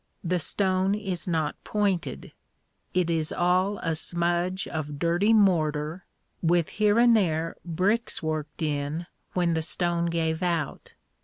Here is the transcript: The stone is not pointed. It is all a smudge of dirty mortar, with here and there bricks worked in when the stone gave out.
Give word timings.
The 0.23 0.39
stone 0.39 0.95
is 0.95 1.27
not 1.27 1.63
pointed. 1.63 2.31
It 2.95 3.11
is 3.11 3.31
all 3.31 3.77
a 3.83 3.93
smudge 3.93 4.67
of 4.67 4.97
dirty 4.97 5.31
mortar, 5.31 6.05
with 6.41 6.69
here 6.69 6.97
and 6.97 7.15
there 7.15 7.55
bricks 7.63 8.23
worked 8.23 8.63
in 8.63 9.05
when 9.33 9.53
the 9.53 9.61
stone 9.61 10.07
gave 10.07 10.41
out. 10.41 10.93